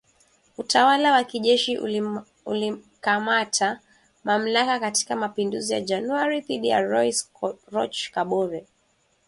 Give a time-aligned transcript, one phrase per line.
[0.57, 1.77] Utawala wa kijeshi
[2.45, 3.79] ulikamata
[4.23, 7.29] mamlaka katika mapinduzi ya Januari dhidi ya Rais
[7.71, 8.67] Roch Kabore